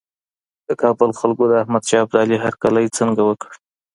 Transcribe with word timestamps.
د 0.67 0.69
کابل 0.81 1.09
خلګو 1.19 1.43
د 1.49 1.53
احمد 1.61 1.83
شاه 1.89 2.01
ابدالي 2.05 2.37
هرکلی 2.43 2.85
څنګه 2.97 3.21
وکړ؟ 3.25 3.51